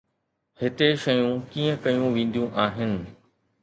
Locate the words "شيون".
1.03-1.33